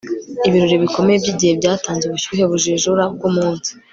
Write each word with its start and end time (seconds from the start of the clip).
Ibirori 0.47 0.81
bikomeye 0.83 1.17
byigihe 1.23 1.53
byatanze 1.59 2.03
ubushyuhe 2.05 2.43
bujijura 2.51 3.03
bwumunsi 3.13 3.69